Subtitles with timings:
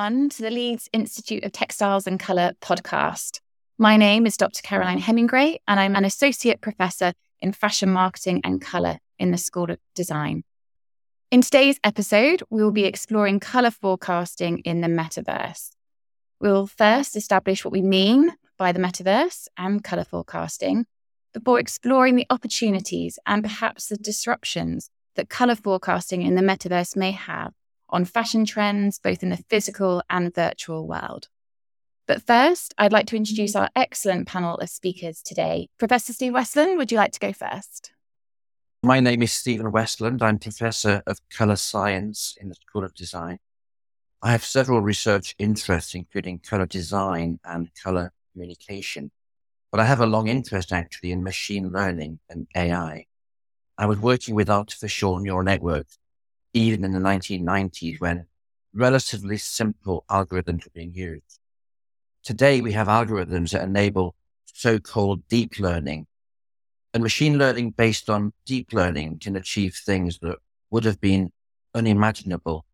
[0.00, 3.40] Everyone, to the Leeds Institute of Textiles and Colour podcast.
[3.76, 4.62] My name is Dr.
[4.62, 9.70] Caroline Hemingray, and I'm an associate professor in fashion marketing and colour in the School
[9.70, 10.42] of Design.
[11.30, 15.68] In today's episode, we will be exploring colour forecasting in the metaverse.
[16.40, 20.86] We'll first establish what we mean by the metaverse and colour forecasting
[21.34, 27.10] before exploring the opportunities and perhaps the disruptions that colour forecasting in the metaverse may
[27.10, 27.52] have
[27.90, 31.28] on fashion trends, both in the physical and virtual world.
[32.06, 35.68] But first, I'd like to introduce our excellent panel of speakers today.
[35.78, 37.92] Professor Steve Westland, would you like to go first?
[38.82, 40.22] My name is Stephen Westland.
[40.22, 43.38] I'm Professor of Colour Science in the School of Design.
[44.22, 49.12] I have several research interests, including colour design and colour communication.
[49.70, 53.06] But I have a long interest actually in machine learning and AI.
[53.78, 55.99] I was working with artificial neural networks
[56.52, 58.26] even in the 1990s when
[58.72, 61.38] relatively simple algorithms were being used.
[62.22, 66.06] Today, we have algorithms that enable so-called deep learning.
[66.92, 70.38] And machine learning based on deep learning can achieve things that
[70.70, 71.32] would have been
[71.74, 72.66] unimaginable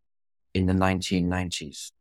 [0.54, 1.92] in the 1990s.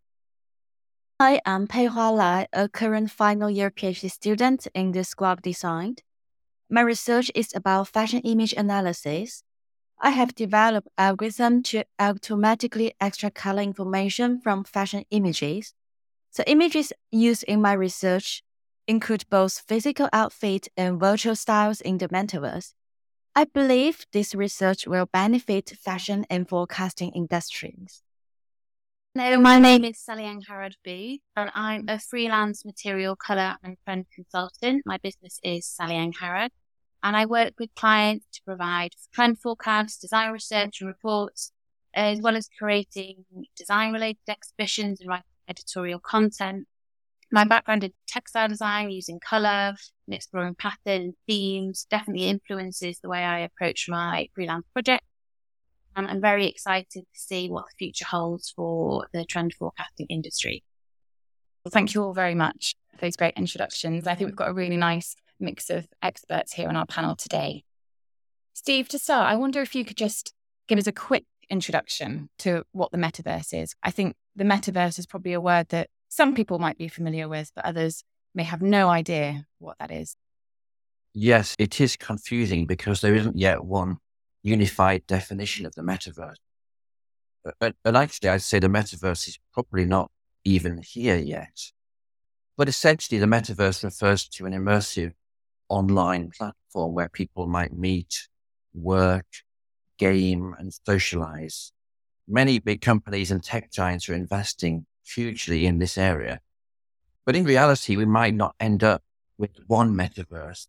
[1.21, 5.41] Hi, I'm Pei Hua Lai, a current final year PhD student in the School of
[5.41, 5.95] Design.
[6.69, 9.43] My research is about fashion image analysis
[9.99, 15.73] I have developed algorithm to automatically extract color information from fashion images.
[16.35, 18.43] The images used in my research
[18.87, 22.73] include both physical outfits and virtual styles in the metaverse.
[23.35, 28.01] I believe this research will benefit fashion and forecasting industries.
[29.13, 34.07] Hello, my name is Sally-Ann Harrod B, and I'm a freelance material colour and trend
[34.13, 34.83] consultant.
[34.85, 36.51] My business is Sally-Ann Harrod.
[37.05, 41.51] And I work with clients to provide trend forecasts, design research and reports,
[41.93, 46.65] as well as creating design related exhibitions and writing editorial content.
[47.31, 49.75] My background in textile design using color
[50.07, 55.03] and exploring pattern themes definitely influences the way I approach my freelance project.
[55.95, 60.63] And I'm very excited to see what the future holds for the trend forecasting industry.
[61.63, 64.07] Well, thank you all very much for those great introductions.
[64.07, 67.63] I think we've got a really nice mix of experts here on our panel today.
[68.53, 70.33] Steve, to start, I wonder if you could just
[70.67, 73.75] give us a quick introduction to what the metaverse is.
[73.83, 77.51] I think the metaverse is probably a word that some people might be familiar with,
[77.55, 78.03] but others
[78.33, 80.15] may have no idea what that is.
[81.13, 83.97] Yes, it is confusing because there isn't yet one
[84.43, 86.35] unified definition of the metaverse.
[87.59, 90.09] But, actually, I'd say the metaverse is probably not
[90.43, 91.71] even here yet.
[92.57, 95.13] But essentially, the metaverse refers to an immersive
[95.69, 98.27] online platform where people might meet,
[98.73, 99.25] work,
[99.97, 101.71] game, and socialize.
[102.27, 106.39] Many big companies and tech giants are investing hugely in this area.
[107.25, 109.01] But in reality, we might not end up
[109.37, 110.67] with one metaverse,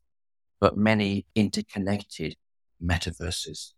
[0.61, 2.37] but many interconnected
[2.83, 3.73] metaverses.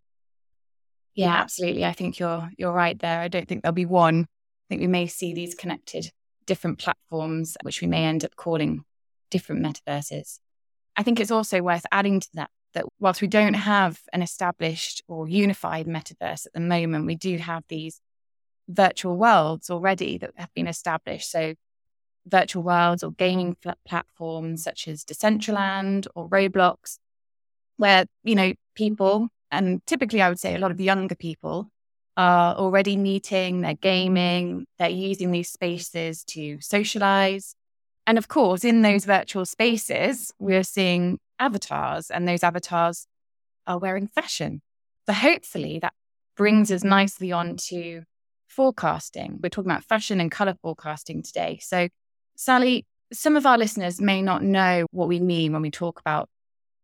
[1.13, 1.85] Yeah, absolutely.
[1.85, 3.19] I think you're you're right there.
[3.19, 4.21] I don't think there'll be one.
[4.21, 6.11] I think we may see these connected
[6.45, 8.83] different platforms, which we may end up calling
[9.29, 10.39] different metaverses.
[10.99, 15.01] I think it's also worth adding to that that whilst we don't have an established
[15.07, 18.01] or unified metaverse at the moment, we do have these
[18.67, 21.31] virtual worlds already that have been established.
[21.31, 21.55] So,
[22.27, 23.55] virtual worlds or gaming
[23.87, 26.99] platforms such as Decentraland or Roblox,
[27.77, 31.71] where, you know, people, and typically I would say a lot of younger people,
[32.17, 37.55] are already meeting, they're gaming, they're using these spaces to socialize,
[38.09, 39.11] and of course, in those mm-hmm.
[39.11, 43.05] virtual spaces, we're seeing avatars, and those avatars
[43.67, 44.63] are wearing fashion.
[45.05, 45.93] So hopefully that
[46.35, 48.01] brings us nicely on to
[48.47, 49.37] forecasting.
[49.43, 51.59] We're talking about fashion and color forecasting today.
[51.61, 51.87] So,
[52.35, 56.29] Sally, some of our listeners may not know what we mean when we talk about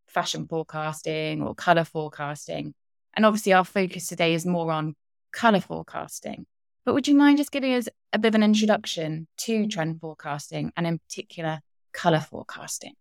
[0.06, 2.76] fashion forecasting or color forecasting.
[3.16, 4.94] And obviously, our focus today is more on
[5.34, 6.46] color forecasting.
[6.86, 10.72] But would you mind just giving us a bit of an introduction to trend forecasting
[10.78, 11.60] and, in particular,
[11.94, 12.94] color forecasting?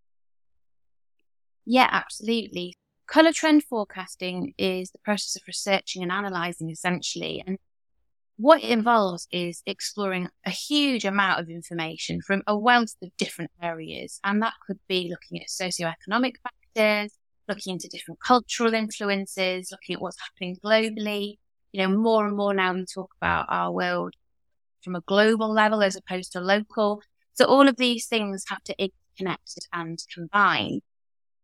[1.65, 2.75] Yeah, absolutely.
[3.07, 7.45] Color trend forecasting is the process of researching and analyzing essentially.
[7.47, 7.59] And
[8.37, 13.53] what it involves is exploring a huge amount of information from a wealth of different
[13.63, 14.19] areas.
[14.25, 17.13] And that could be looking at socioeconomic factors,
[17.49, 21.37] looking into different cultural influences, looking at what's happening globally,
[21.71, 24.15] you know, more and more now we talk about our world
[24.85, 27.01] from a global level as opposed to local.
[27.33, 30.81] So all of these things have to interconnect and combine.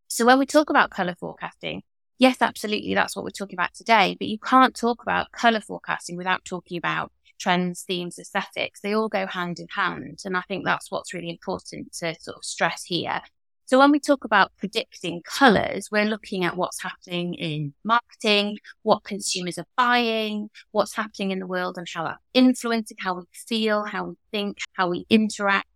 [0.08, 1.82] So when we talk about color forecasting,
[2.19, 4.16] yes, absolutely, that's what we're talking about today.
[4.19, 7.10] But you can't talk about color forecasting without talking about
[7.40, 10.20] trends, themes, aesthetics, they all go hand in hand.
[10.25, 13.22] And I think that's what's really important to sort of stress here.
[13.70, 19.05] So when we talk about predicting colors, we're looking at what's happening in marketing, what
[19.05, 23.84] consumers are buying, what's happening in the world and how that's influencing how we feel,
[23.84, 25.69] how we think, how we interact.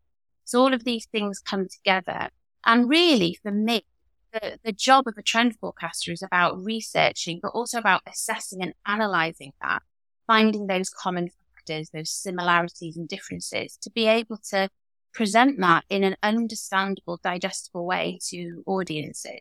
[0.44, 2.31] So all of these things come together.
[2.67, 3.85] And really for me,
[4.32, 8.75] the, the job of a trend forecaster is about researching, but also about assessing and
[8.85, 9.85] analyzing that,
[10.26, 14.69] finding those common factors, those similarities and differences to be able to
[15.14, 19.40] present that in an understandable, digestible way to audiences.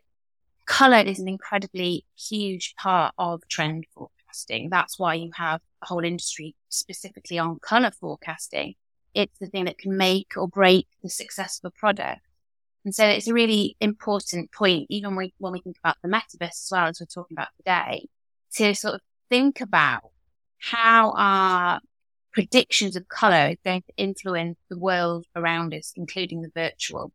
[0.66, 4.70] Color is an incredibly huge part of trend forecasting.
[4.70, 8.74] That's why you have a whole industry specifically on color forecasting.
[9.12, 12.20] It's the thing that can make or break the success of a product.
[12.84, 16.68] And so it's a really important point, even when we think about the metaverse as
[16.70, 18.08] well as we're talking about today,
[18.54, 20.10] to sort of think about
[20.58, 21.80] how our
[22.34, 27.12] predictions of color is going to influence the world around us, including the virtual.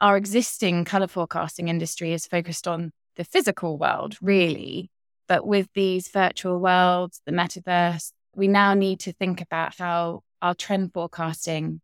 [0.00, 4.90] Our existing color forecasting industry is focused on the physical world, really.
[5.28, 10.54] But with these virtual worlds, the metaverse, we now need to think about how our
[10.54, 11.80] trend forecasting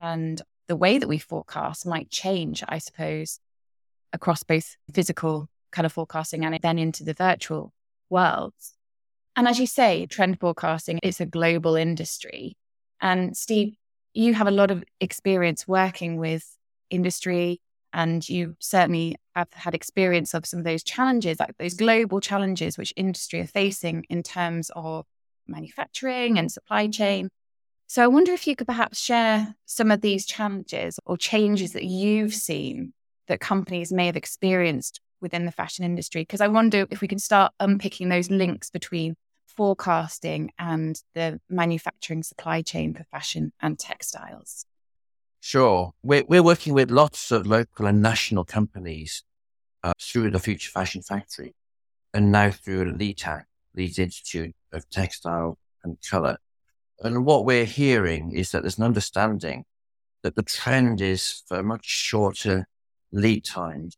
[0.00, 3.38] and the way that we forecast might change, I suppose,
[4.14, 7.74] across both physical color forecasting and then into the virtual
[8.08, 8.74] worlds.
[9.36, 12.56] And as you say, trend forecasting is a global industry.
[13.00, 13.74] And Steve,
[14.12, 16.44] you have a lot of experience working with
[16.90, 17.60] industry
[17.92, 22.78] and you certainly have had experience of some of those challenges, like those global challenges
[22.78, 25.06] which industry are facing in terms of
[25.46, 27.30] manufacturing and supply chain.
[27.86, 31.84] So I wonder if you could perhaps share some of these challenges or changes that
[31.84, 32.92] you've seen
[33.26, 36.22] that companies may have experienced within the fashion industry.
[36.22, 42.22] Because I wonder if we can start unpicking those links between forecasting and the manufacturing
[42.22, 44.64] supply chain for fashion and textiles.
[45.40, 45.92] Sure.
[46.02, 49.24] We're, we're working with lots of local and national companies
[49.82, 51.54] uh, through the Future Fashion Factory
[52.12, 53.44] and now through LITAC,
[53.74, 56.38] Leeds Institute of Textile and Colour.
[57.00, 59.64] And what we're hearing is that there's an understanding
[60.22, 62.66] that the trend is for much shorter
[63.12, 63.96] lead times.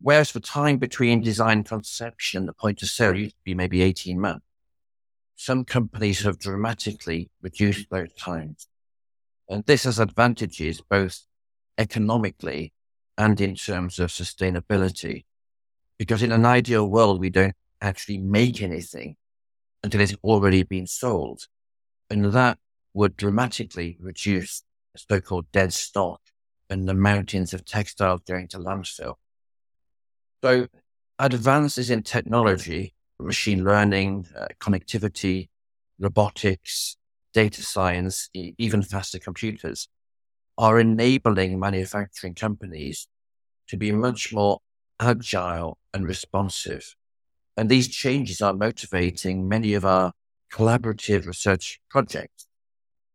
[0.00, 4.20] Whereas the time between design conception the point of sale used to be maybe 18
[4.20, 4.46] months,
[5.34, 8.68] some companies have dramatically reduced those times.
[9.48, 11.24] And this has advantages both
[11.78, 12.72] economically
[13.16, 15.24] and in terms of sustainability.
[15.98, 19.16] Because in an ideal world, we don't actually make anything
[19.82, 21.46] until it's already been sold.
[22.10, 22.58] And that
[22.94, 24.62] would dramatically reduce
[24.92, 26.20] the so-called dead stock
[26.70, 29.14] and the mountains of textiles going to landfill.
[30.42, 30.68] So
[31.18, 35.48] advances in technology, machine learning, uh, connectivity,
[35.98, 36.96] robotics,
[37.34, 39.88] data science, e- even faster computers
[40.56, 43.08] are enabling manufacturing companies
[43.68, 44.60] to be much more
[45.00, 46.94] agile and responsive.
[47.56, 50.12] And these changes are motivating many of our
[50.52, 52.46] collaborative research projects.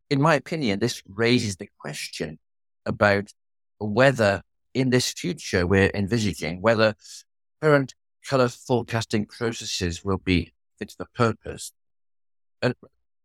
[0.10, 2.40] In my opinion, this raises the question
[2.86, 3.34] about
[3.80, 6.96] whether in this future we're envisaging, whether
[7.62, 7.94] current
[8.28, 11.72] color forecasting processes will be fit for purpose.
[12.62, 12.74] And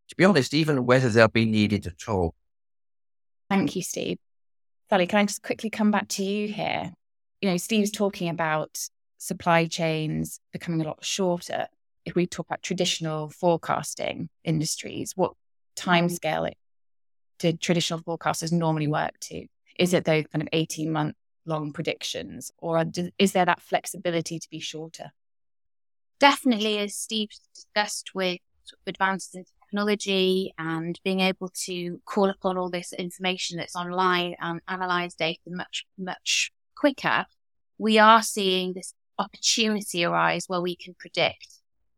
[0.09, 2.35] to be honest, even whether they'll be needed at all.
[3.49, 4.19] Thank you, Steve.
[4.91, 6.93] Sally, can I just quickly come back to you here?
[7.41, 8.79] You know, Steve's talking about
[9.19, 11.67] supply chains becoming a lot shorter
[12.09, 15.35] if we talk about traditional forecasting industries, what
[15.77, 16.15] time mm-hmm.
[16.15, 16.57] scale it
[17.39, 19.47] did traditional forecasters normally work to?
[19.79, 21.15] Is it those kind of 18 month
[21.49, 22.85] long predictions, or
[23.19, 25.13] is there that flexibility to be shorter?
[26.21, 28.39] Definitely, as Steve discussed with
[28.87, 34.61] advances in technology and being able to call upon all this information that's online and
[34.69, 37.27] analyze data much, much quicker,
[37.79, 41.47] we are seeing this opportunity arise where we can predict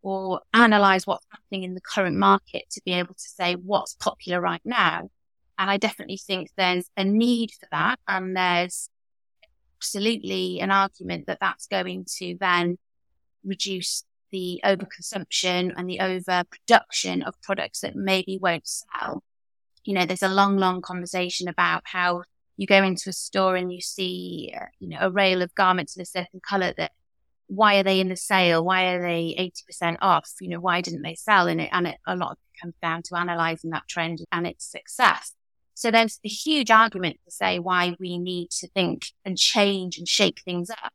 [0.02, 4.40] or analyze what's happening in the current market to be able to say what's popular
[4.40, 5.10] right now.
[5.58, 7.98] And I definitely think there's a need for that.
[8.08, 8.88] And there's
[9.80, 12.76] absolutely an argument that that's going to then
[13.44, 19.24] reduce the overconsumption and the overproduction of products that maybe won't sell.
[19.84, 22.22] You know, there's a long, long conversation about how
[22.58, 25.96] you go into a store and you see, uh, you know, a rail of garments
[25.96, 26.92] in a certain color that
[27.46, 28.64] why are they in the sale?
[28.64, 30.30] Why are they 80% off?
[30.40, 31.48] You know, why didn't they sell?
[31.48, 35.34] And it, and it, a lot comes down to analyzing that trend and its success.
[35.80, 40.06] So there's a huge argument to say why we need to think and change and
[40.06, 40.92] shake things up.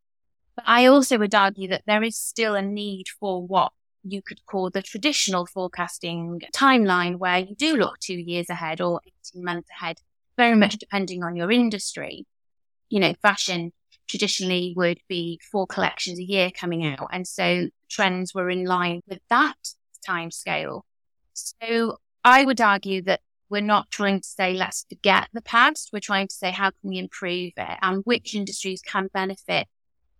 [0.56, 3.72] But I also would argue that there is still a need for what
[4.04, 9.02] you could call the traditional forecasting timeline, where you do look two years ahead or
[9.34, 9.98] 18 months ahead,
[10.38, 10.78] very much mm-hmm.
[10.78, 12.28] depending on your industry.
[12.90, 13.74] You know, fashion
[14.08, 17.08] traditionally would be four collections a year coming out.
[17.12, 19.58] And so trends were in line with that
[20.06, 20.86] time scale.
[21.34, 23.22] So I would argue that
[23.56, 25.92] we're not trying to say, let's forget the past.
[25.94, 29.68] We're trying to say, how can we improve it and which industries can benefit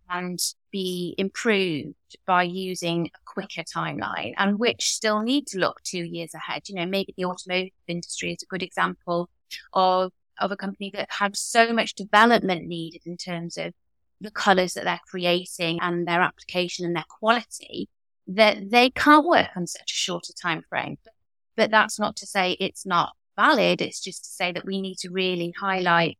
[0.08, 0.38] and
[0.72, 6.32] be improved by using a quicker timeline and which still need to look two years
[6.32, 6.62] ahead.
[6.66, 9.28] You know, maybe the automotive industry is a good example
[9.74, 13.74] of, of a company that had so much development needed in terms of
[14.18, 17.90] the colors that they're creating and their application and their quality
[18.28, 20.96] that they can't work on such a shorter time frame.
[21.04, 21.12] But,
[21.54, 23.80] but that's not to say it's not valid.
[23.80, 26.18] It's just to say that we need to really highlight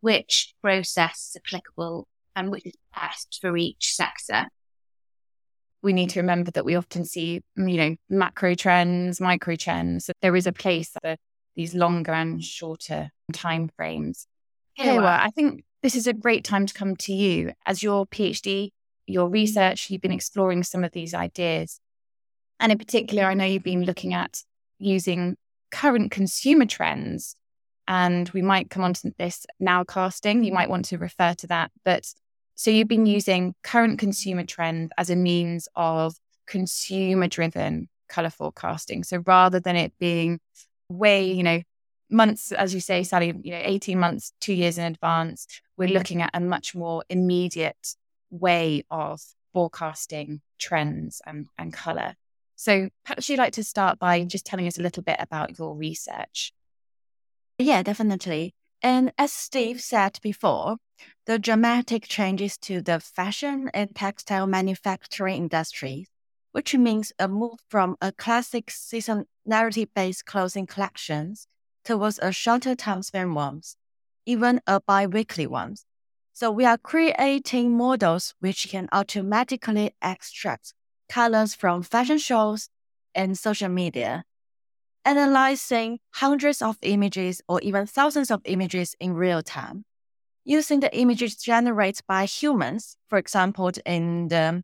[0.00, 4.46] which process is applicable and which is best for each sector.
[5.82, 10.10] We need to remember that we often see, mm, you know, macro trends, micro trends.
[10.20, 11.16] There is a place for
[11.56, 14.26] these longer and shorter time frames.
[14.78, 18.70] Peihua, I think this is a great time to come to you as your PhD,
[19.06, 19.90] your research.
[19.90, 21.80] You've been exploring some of these ideas.
[22.60, 24.42] And in particular, I know you've been looking at
[24.78, 25.36] using
[25.72, 27.34] current consumer trends.
[27.88, 30.44] And we might come on to this nowcasting.
[30.44, 31.72] You might want to refer to that.
[31.84, 32.06] But
[32.54, 36.14] so you've been using current consumer trend as a means of
[36.46, 39.02] consumer driven color forecasting.
[39.02, 40.38] So rather than it being
[40.88, 41.62] way, you know,
[42.08, 46.22] months, as you say, Sally, you know, 18 months, two years in advance, we're looking
[46.22, 47.96] at a much more immediate
[48.30, 49.20] way of
[49.52, 52.14] forecasting trends and, and color.
[52.62, 55.74] So perhaps you'd like to start by just telling us a little bit about your
[55.74, 56.52] research.
[57.58, 58.54] Yeah, definitely.
[58.80, 60.76] And as Steve said before,
[61.26, 66.06] the dramatic changes to the fashion and textile manufacturing industry,
[66.52, 71.48] which means a move from a classic seasonality based clothing collections
[71.84, 73.76] towards a shorter time span ones,
[74.24, 75.84] even a bi weekly ones.
[76.32, 80.74] So we are creating models which can automatically extract
[81.12, 82.70] colors from fashion shows
[83.14, 84.24] and social media
[85.04, 89.84] analyzing hundreds of images or even thousands of images in real time.
[90.44, 94.62] Using the images generated by humans, for example, in the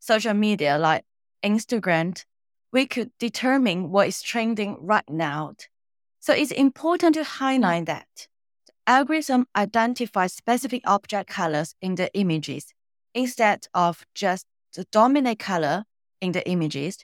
[0.00, 1.04] social media like
[1.42, 2.24] Instagram,
[2.72, 5.54] we could determine what is trending right now.
[6.20, 8.28] So it's important to highlight that
[8.66, 12.74] the algorithm identifies specific object colors in the images
[13.14, 15.84] instead of just the dominant color
[16.20, 16.98] in the images.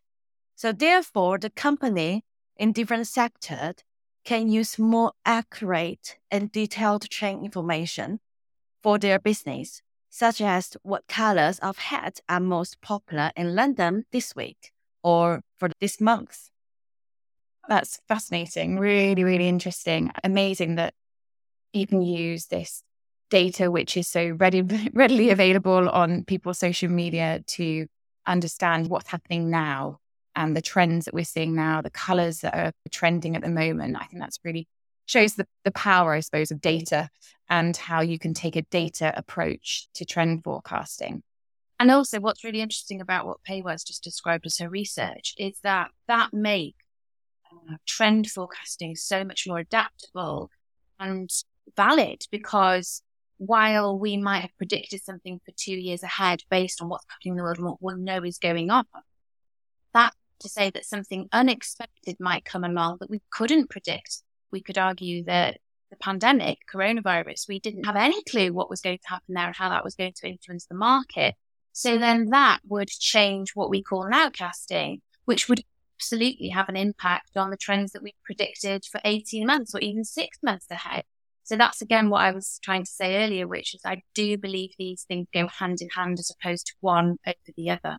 [0.55, 2.25] So therefore, the company
[2.57, 3.75] in different sectors
[4.25, 8.21] can use more accurate and detailed trend information
[8.83, 14.35] for their business, such as what colors of hats are most popular in London this
[14.35, 16.51] week or for this month.
[17.69, 18.79] That's fascinating.
[18.79, 20.11] Really, really interesting.
[20.23, 20.95] Amazing that
[21.73, 22.83] you can use this
[23.31, 27.87] data, which is so ready, readily available on people's social media to
[28.27, 29.99] understand what's happening now
[30.35, 33.97] and the trends that we're seeing now, the colors that are trending at the moment.
[33.99, 34.69] I think that's really
[35.07, 37.09] shows the, the power, I suppose, of data
[37.49, 41.23] and how you can take a data approach to trend forecasting.
[41.79, 45.91] And also, what's really interesting about what Peihua's just described as her research is that
[46.09, 46.83] that makes
[47.53, 50.51] uh, trend forecasting so much more adaptable
[50.99, 51.31] and
[51.77, 53.03] valid because
[53.39, 57.37] while we might have predicted something for two years ahead based on what's happening in
[57.37, 58.85] the world and what we know is going on,
[59.93, 64.23] that to say that something unexpected might come along that we couldn't predict.
[64.51, 65.59] We could argue that
[65.91, 69.57] the pandemic, coronavirus, we didn't have any clue what was going to happen there and
[69.57, 71.35] how that was going to influence the market.
[71.73, 75.63] So then that would change what we call an nowcasting, which would
[75.97, 80.05] absolutely have an impact on the trends that we predicted for 18 months or even
[80.05, 81.05] six months ahead.
[81.47, 84.71] So that's again what I was trying to say earlier, which is I do believe
[84.79, 87.99] these things go hand in hand as opposed to one over the other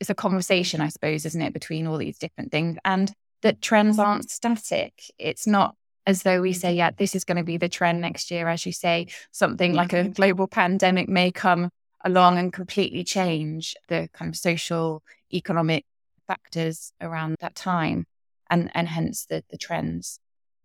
[0.00, 3.12] it's a conversation, I suppose, isn't it, between all these different things and
[3.42, 4.94] that trends aren't static.
[5.18, 5.74] It's not
[6.06, 8.48] as though we say, yeah, this is going to be the trend next year.
[8.48, 11.70] As you say, something like a global pandemic may come
[12.04, 15.02] along and completely change the kind of social,
[15.32, 15.84] economic
[16.26, 18.06] factors around that time
[18.50, 20.18] and, and hence the, the trends.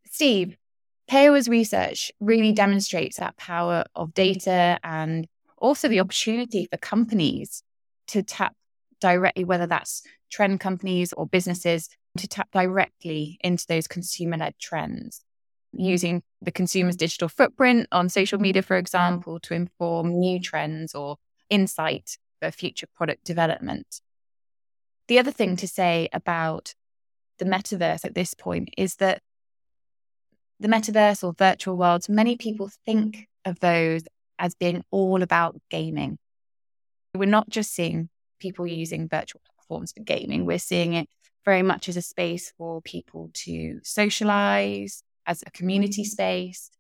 [0.06, 0.56] Steve,
[1.14, 5.28] Peihua's research really demonstrates that power of data and
[5.60, 7.62] also the opportunity for companies
[8.08, 8.56] to tap
[9.00, 10.02] directly, whether that's
[10.32, 15.24] trend companies or businesses, to tap directly into those consumer led trends
[15.72, 21.18] using the consumer's digital footprint on social media, for example, to inform new trends or
[21.48, 24.02] insight for future product development.
[25.08, 26.74] the other thing to say about
[27.38, 29.22] the metaverse at this point is that
[30.64, 34.02] the metaverse or virtual worlds, many people think of those
[34.40, 36.18] as being all about gaming.
[37.14, 41.10] We're not just seeing people using virtual platforms for gaming, we're seeing it
[41.44, 46.08] very much as a space for people to socialize, as a community mm.
[46.08, 46.72] space,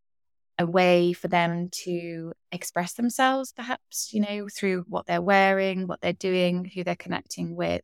[0.57, 5.99] a way for them to express themselves, perhaps, you know, through what they're wearing, what
[5.99, 7.81] they're doing, who they're connecting with.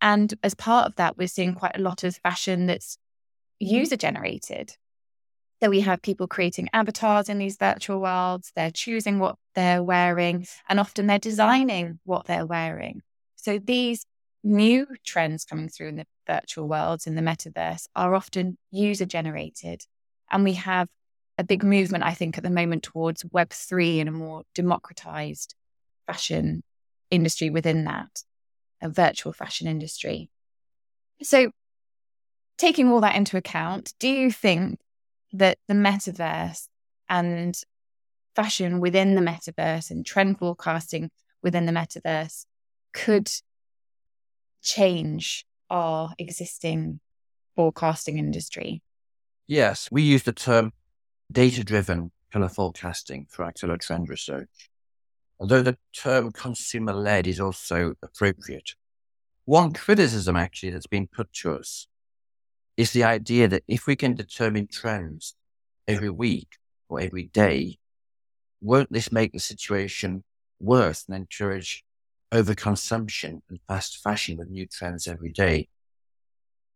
[0.00, 2.96] And as part of that, we're seeing quite a lot of fashion that's
[3.60, 3.68] mm.
[3.68, 4.76] user generated.
[5.62, 10.46] So we have people creating avatars in these virtual worlds, they're choosing what they're wearing,
[10.68, 13.02] and often they're designing what they're wearing.
[13.36, 14.04] So these
[14.44, 19.82] new trends coming through in the virtual worlds in the metaverse are often user generated.
[20.30, 20.88] And we have
[21.38, 25.54] a big movement, I think, at the moment towards Web3 and a more democratized
[26.06, 26.62] fashion
[27.10, 28.22] industry within that,
[28.82, 30.28] a virtual fashion industry.
[31.22, 31.50] So,
[32.58, 34.78] taking all that into account, do you think
[35.38, 36.68] that the metaverse
[37.08, 37.56] and
[38.34, 41.10] fashion within the metaverse and trend forecasting
[41.42, 42.46] within the metaverse
[42.92, 43.30] could
[44.62, 47.00] change our existing
[47.54, 48.82] forecasting industry?
[49.46, 50.72] Yes, we use the term
[51.30, 54.70] data driven color forecasting for our trend research.
[55.38, 58.74] Although the term consumer led is also appropriate.
[59.44, 61.86] One criticism actually that's been put to us
[62.76, 65.34] is the idea that if we can determine trends
[65.88, 66.56] every week
[66.88, 67.78] or every day,
[68.60, 70.24] won't this make the situation
[70.60, 71.84] worse and encourage
[72.32, 75.68] overconsumption and fast fashion with new trends every day?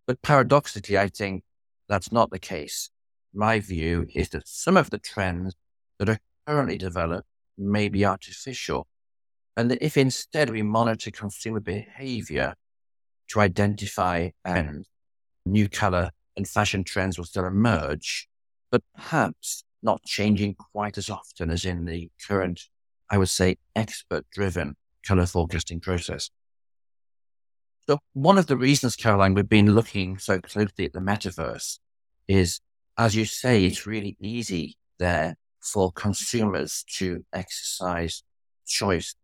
[0.07, 1.45] But paradoxically, I think
[1.89, 2.91] that's not the case
[3.33, 5.55] my view is that some of the trends
[5.99, 8.89] that are currently developed may be artificial.
[9.57, 12.55] And that if instead we monitor consumer behavior
[13.29, 14.87] to identify and
[15.51, 18.29] new color and fashion trends will still emerge,
[18.71, 22.69] but perhaps not changing quite as often as in the current,
[23.11, 26.31] I would say, expert driven color forecasting process.
[27.89, 31.79] So one of the reasons, Caroline, we've been looking so closely at the metaverse
[32.29, 32.61] is
[33.01, 38.23] as you say, it's really easy there for consumers to exercise
[38.67, 39.15] choice.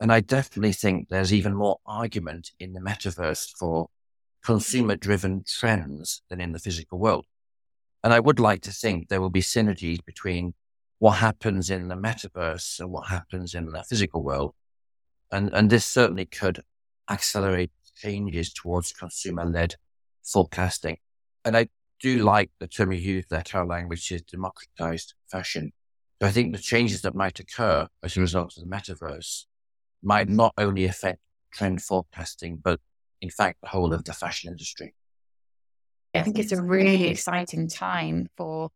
[0.00, 3.88] And I definitely think there's even more argument in the metaverse for
[4.44, 7.26] consumer driven trends than in the physical world.
[8.02, 10.54] And I would like to think there will be synergies between
[10.98, 14.54] what happens in the metaverse and what happens in the physical world.
[15.32, 16.62] And, and this certainly could
[17.10, 19.76] accelerate changes towards consumer led
[20.22, 20.98] forecasting.
[21.44, 21.68] And I
[22.00, 25.72] do like the term you used there, Caroline, which is democratized fashion.
[26.20, 29.44] So I think the changes that might occur as a result of the metaverse
[30.02, 31.20] might not only affect
[31.52, 32.80] trend forecasting, but
[33.20, 34.94] in fact, the whole of the fashion industry.
[36.14, 38.70] I think it's a really exciting time for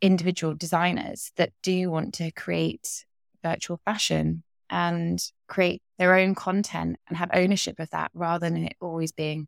[0.00, 3.04] individual designers that do want to create
[3.42, 8.76] virtual fashion and create their own content and have ownership of that rather than it
[8.80, 9.46] always being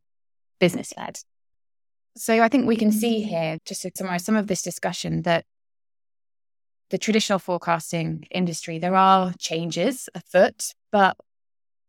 [0.61, 1.19] business led.
[2.17, 5.45] So I think we can see here, just to summarize some of this discussion, that
[6.91, 11.17] the traditional forecasting industry, there are changes afoot, but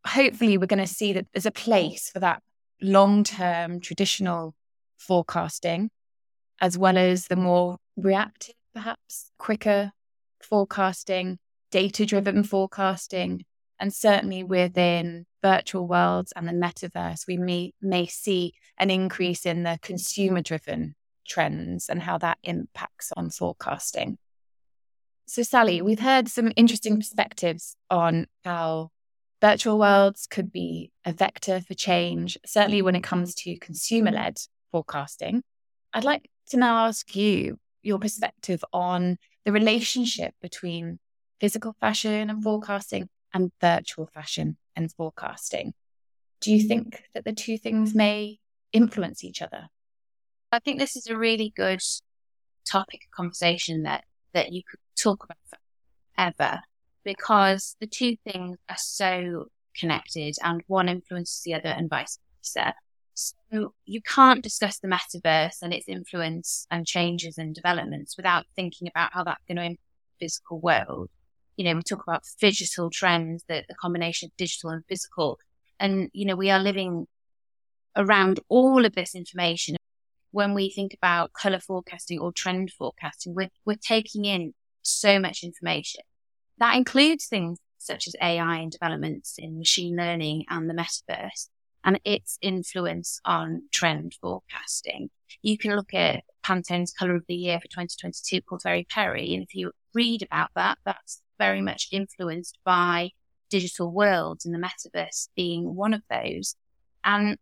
[0.05, 2.41] hopefully we're going to see that there's a place for that
[2.81, 4.55] long term traditional
[4.97, 5.89] forecasting,
[6.61, 9.91] as well as the more reactive, perhaps quicker
[10.41, 11.39] forecasting,
[11.71, 13.43] data driven forecasting,
[13.79, 19.63] and certainly within virtual worlds and the metaverse, we may, may see an increase in
[19.63, 20.95] the consumer driven
[21.27, 24.17] trends and how that impacts on forecasting.
[25.27, 28.91] So, Sally, we've heard some interesting perspectives on how
[29.41, 34.37] virtual worlds could be a vector for change, certainly when it comes to consumer led
[34.71, 35.43] forecasting.
[35.93, 40.99] I'd like to now ask you your perspective on the relationship between
[41.39, 45.73] physical fashion and forecasting and virtual fashion and forecasting.
[46.41, 48.39] Do you think that the two things may
[48.73, 49.67] influence each other?
[50.51, 51.81] I think this is a really good
[52.65, 55.37] topic of conversation that, that you could talk about
[56.15, 56.61] forever
[57.05, 59.45] because the two things are so
[59.79, 62.73] connected and one influences the other and vice versa.
[63.13, 68.89] So you can't discuss the metaverse and its influence and changes and developments without thinking
[68.89, 69.79] about how that's going to impact
[70.19, 71.09] the physical world
[71.57, 75.39] you know, we talk about digital trends, the, the combination of digital and physical.
[75.79, 77.07] And, you know, we are living
[77.95, 79.77] around all of this information.
[80.31, 85.43] When we think about color forecasting or trend forecasting, we're, we're taking in so much
[85.43, 86.01] information.
[86.57, 91.49] That includes things such as AI and developments in machine learning and the metaverse.
[91.83, 95.11] and its influence on trend forecasting.
[95.43, 99.35] You can look at Pantone's Colour of the Year for 2022 called Very Peri.
[99.35, 103.11] And if you read about that, that's very much influenced by
[103.51, 106.55] digital worlds and the metaverse being one of those.
[107.03, 107.37] And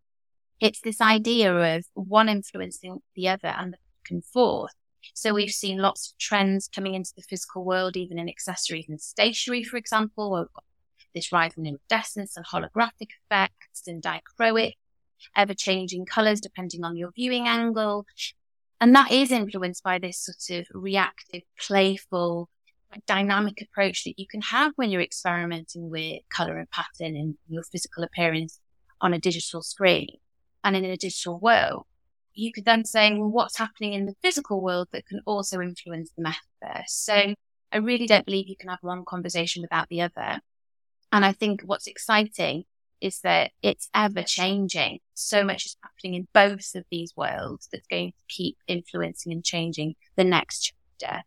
[0.59, 4.73] it's this idea of one influencing the other and the back and forth.
[5.13, 9.01] So we've seen lots of trends coming into the physical world, even in accessories and
[9.01, 10.63] stationery, for example, where we've got
[11.13, 14.73] this rise in iridescence and holographic effects and dichroic,
[15.35, 18.05] ever changing colors depending on your viewing angle.
[18.81, 22.49] And that is influenced by this sort of reactive, playful,
[23.07, 27.63] dynamic approach that you can have when you're experimenting with color and pattern and your
[27.63, 28.59] physical appearance
[29.01, 30.07] on a digital screen
[30.63, 31.85] and in a digital world.
[32.33, 36.11] You could then say, well, what's happening in the physical world that can also influence
[36.17, 36.87] the metaverse?
[36.87, 37.35] So
[37.71, 40.39] I really don't believe you can have one conversation without the other.
[41.11, 42.65] And I think what's exciting
[43.01, 44.99] is that it's ever changing.
[45.13, 49.43] So much is happening in both of these worlds that's going to keep influencing and
[49.43, 51.23] changing the next chapter.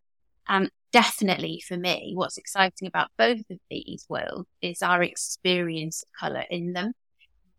[0.49, 6.09] And definitely for me, what's exciting about both of these worlds is our experience of
[6.19, 6.95] colour in them.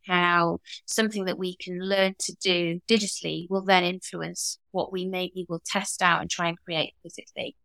[0.07, 5.45] How something that we can learn to do digitally will then influence what we maybe
[5.49, 7.55] will test out and try and create physically.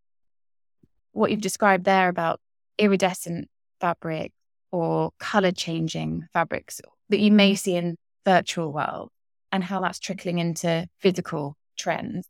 [1.13, 2.41] What you've described there about
[2.79, 3.49] iridescent
[3.81, 4.33] fabric
[4.73, 9.11] or color changing fabrics that you may see in virtual world
[9.53, 12.27] and how that's trickling into physical trends.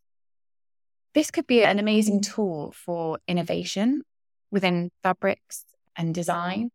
[1.15, 4.03] This could be an amazing tool for innovation
[4.51, 5.65] within fabrics
[5.97, 6.71] and design.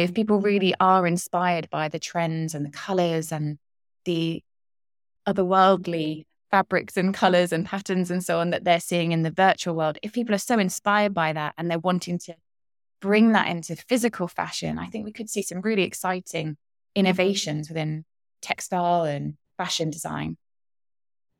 [0.00, 3.58] If people really are inspired by the trends and the colors and
[4.04, 4.42] the
[5.26, 9.74] otherworldly fabrics and colors and patterns and so on that they're seeing in the virtual
[9.74, 12.34] world, if people are so inspired by that and they're wanting to
[13.00, 16.56] bring that into physical fashion, I think we could see some really exciting
[16.94, 18.04] innovations within
[18.42, 20.36] textile and fashion design.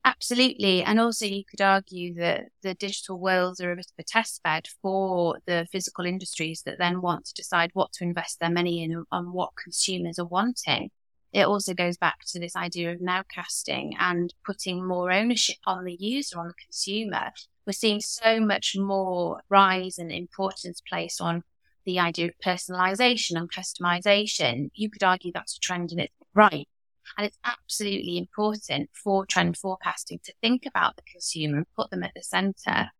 [0.04, 0.82] Absolutely.
[0.82, 4.42] And also, you could argue that the digital worlds are a bit of a test
[4.42, 8.82] bed for the physical industries that then want to decide what to invest their money
[8.82, 10.90] in and what consumers are wanting.
[11.32, 15.96] It also goes back to this idea of nowcasting and putting more ownership on the
[16.00, 17.30] user, on the consumer.
[17.66, 21.44] We're seeing so much more rise and importance placed on
[21.84, 26.68] the idea of personalization and customization, you could argue that's a trend in its right.
[27.16, 32.02] And it's absolutely important for trend forecasting to think about the consumer and put them
[32.02, 32.90] at the center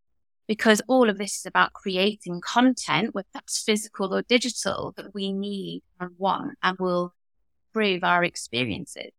[0.50, 5.32] because all of this is about creating content, whether that's physical or digital, that we
[5.32, 7.14] need and want and will
[7.68, 9.12] improve our experiences.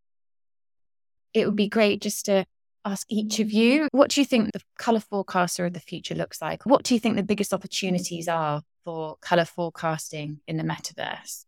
[1.34, 2.46] It would be great just to
[2.84, 6.42] ask each of you what do you think the color forecaster of the future looks
[6.42, 6.66] like?
[6.66, 11.46] What do you think the biggest opportunities are for color forecasting in the metaverse?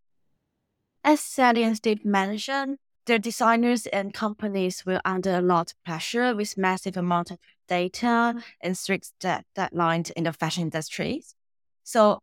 [1.04, 6.36] As Sally and Steve mentioned, the designers and companies will under a lot of pressure
[6.36, 7.38] with massive amount of
[7.68, 8.40] data mm-hmm.
[8.62, 11.36] and strict de- deadlines in the fashion industries.
[11.84, 12.20] So,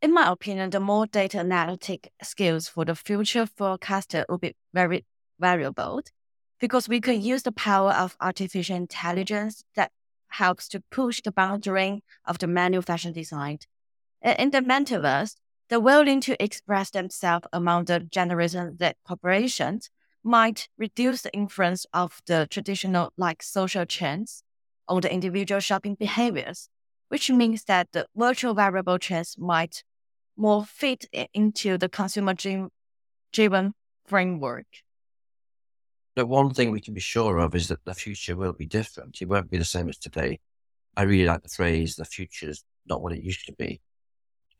[0.00, 5.04] in my opinion, the more data analytic skills for the future forecaster will be very
[5.40, 6.02] valuable
[6.60, 9.90] because we can use the power of artificial intelligence that
[10.28, 13.58] helps to push the boundary of the manual fashion design
[14.22, 15.36] in the metaverse,
[15.68, 19.90] the willing to express themselves among the generation that corporations
[20.24, 24.42] might reduce the influence of the traditional like social chains
[24.88, 26.68] on the individual shopping behaviors,
[27.08, 29.82] which means that the virtual variable trends might
[30.36, 32.34] more fit into the consumer
[33.32, 33.72] driven
[34.06, 34.66] framework.
[36.16, 39.20] The one thing we can be sure of is that the future will be different.
[39.20, 40.40] It won't be the same as today.
[40.96, 43.80] I really like the phrase, the future is not what it used to be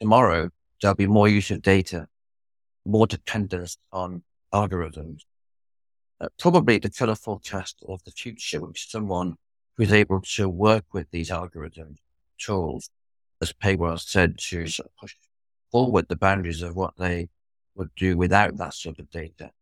[0.00, 2.06] tomorrow there'll be more use of data,
[2.84, 4.22] more dependence on
[4.54, 5.22] algorithms.
[6.20, 9.36] Uh, probably the color forecast of the future will be someone
[9.76, 11.96] who's able to work with these algorithm
[12.38, 12.90] tools,
[13.40, 15.14] as Peihua said, to sort of push
[15.70, 17.28] forward the boundaries of what they
[17.76, 19.52] would do without that sort of data.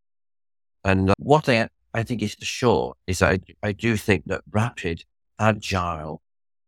[0.83, 4.41] And uh, what I, I think is for sure is I, I do think that
[4.49, 5.03] rapid,
[5.39, 6.23] agile,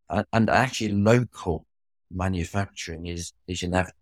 [0.10, 1.65] and, and actually local
[2.12, 3.95] manufacturing is, is inevitable.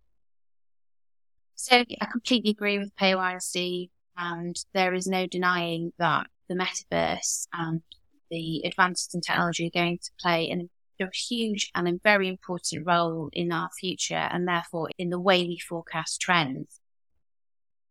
[1.55, 7.81] So I completely agree with PayYC, and there is no denying that the metaverse and
[8.29, 10.51] the advances in technology are going to play
[10.99, 15.43] a huge and a very important role in our future and therefore in the way
[15.43, 16.79] we forecast trends.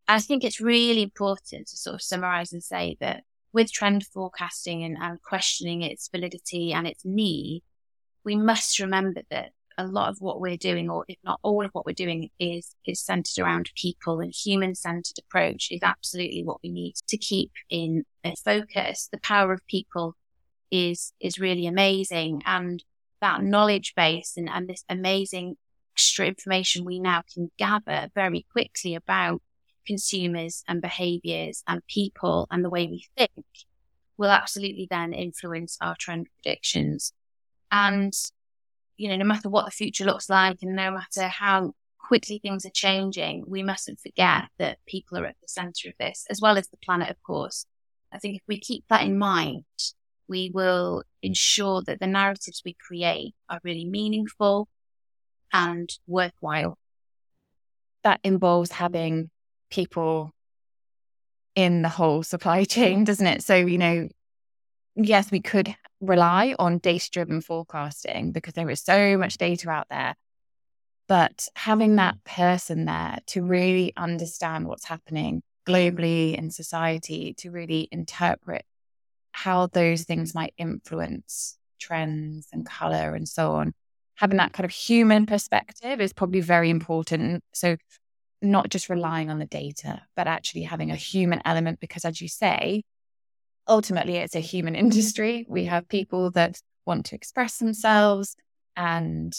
[0.08, 4.84] I think it's really important to sort of summarize and say that with trend forecasting
[4.84, 7.62] and, and questioning its validity and its need,
[8.24, 11.70] we must remember that a lot of what we're doing, or if not all of
[11.72, 16.58] what we're doing, is is centered around people and human centered approach is absolutely what
[16.62, 18.04] we need to keep in
[18.44, 19.08] focus.
[19.10, 20.16] The power of people
[20.70, 22.82] is is really amazing, and
[23.20, 25.56] that knowledge base and, and this amazing
[25.94, 29.40] extra information we now can gather very quickly about
[29.86, 33.46] consumers and behaviors and people and the way we think
[34.18, 37.12] will absolutely then influence our trend predictions.
[37.70, 38.12] And,
[38.96, 42.64] you know, no matter what the future looks like and no matter how quickly things
[42.64, 46.56] are changing, we mustn't forget that people are at the center of this, as well
[46.56, 47.66] as the planet, of course.
[48.12, 49.64] I think if we keep that in mind,
[50.28, 54.68] we will ensure that the narratives we create are really meaningful
[55.52, 56.78] and worthwhile.
[58.04, 59.30] That involves having
[59.70, 60.32] people
[61.54, 63.42] in the whole supply chain, doesn't it?
[63.42, 64.09] So, you know,
[64.96, 69.87] yes, we could rely on data driven forecasting because there is so much data out
[69.90, 70.14] there.
[71.09, 72.24] But having that mm.
[72.24, 78.64] person there to really understand what's happening globally in society, to really interpret
[79.32, 83.72] how those things might influence trends and color and so on,
[84.16, 87.44] having that kind of human perspective is probably very important.
[87.52, 87.76] So,
[88.42, 92.28] not just relying on the data, but actually having a human element, because as you
[92.28, 92.82] say,
[93.68, 95.46] ultimately it's a human industry.
[95.48, 98.37] We have people that want to express themselves
[98.76, 99.35] and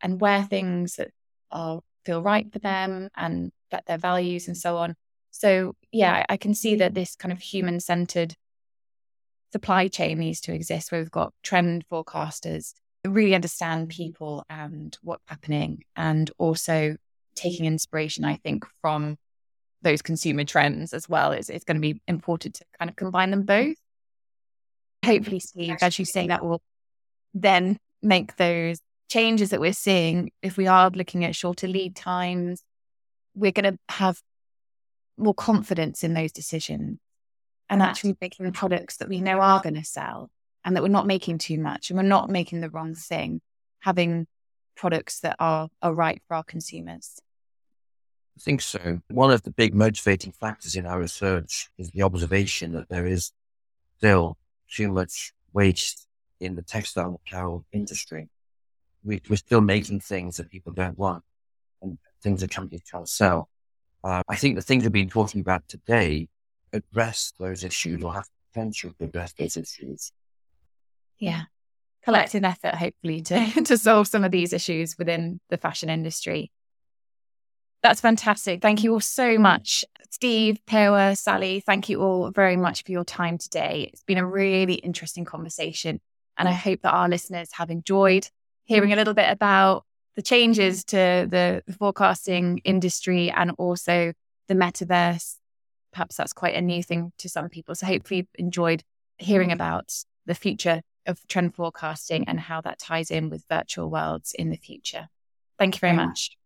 [0.00, 1.10] and wear things that
[1.50, 4.94] are feel right for them and that their values and so on.
[5.30, 8.34] So yeah, I can see that this kind of human centered
[9.52, 14.96] supply chain needs to exist where we've got trend forecasters that really understand people and
[15.02, 16.96] what's happening and also
[17.34, 19.16] taking inspiration, I think, from
[19.82, 21.32] those consumer trends as well.
[21.32, 23.76] It's, it's going to be important to kind of combine them both.
[25.04, 26.60] Hopefully, Steve, as you say, that will
[27.34, 30.32] then make those changes that we're seeing.
[30.42, 32.62] If we are looking at shorter lead times,
[33.34, 34.20] we're going to have
[35.16, 36.98] more confidence in those decisions
[37.70, 40.30] and actually making products that we know are going to sell
[40.64, 43.40] and that we're not making too much and we're not making the wrong thing,
[43.80, 44.26] having
[44.76, 47.18] products that are, are right for our consumers.
[48.38, 49.00] I think so.
[49.10, 53.32] One of the big motivating factors in our research is the observation that there is
[53.96, 54.38] still
[54.70, 56.06] too much waste
[56.38, 58.28] in the textile apparel industry.
[59.02, 61.24] We, are still making things that people don't want
[61.82, 63.48] and things that companies can't sell.
[64.04, 66.28] Uh, I think the things we've been talking about today
[66.72, 70.12] address those issues or have potential to address those issues.
[71.18, 71.42] Yeah.
[72.04, 76.52] Collective effort, hopefully, to, to solve some of these issues within the fashion industry.
[77.82, 78.60] That's fantastic.
[78.60, 79.84] Thank you all so much.
[80.10, 83.90] Steve, Peihua, Sally, thank you all very much for your time today.
[83.92, 86.00] It's been a really interesting conversation.
[86.36, 88.28] And I hope that our listeners have enjoyed
[88.64, 89.84] hearing a little bit about
[90.16, 94.12] the changes to the forecasting industry and also
[94.48, 95.36] the metaverse.
[95.92, 97.74] Perhaps that's quite a new thing to some people.
[97.74, 98.82] So hopefully you've enjoyed
[99.18, 99.92] hearing about
[100.26, 104.56] the future of trend forecasting and how that ties in with virtual worlds in the
[104.56, 105.08] future.
[105.58, 106.37] Thank you very much.